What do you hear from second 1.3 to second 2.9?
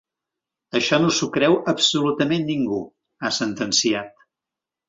creu absolutament ningú,